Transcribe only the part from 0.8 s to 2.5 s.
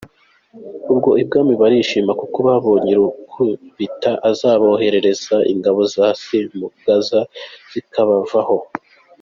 Ubwo ibwami barishima kuko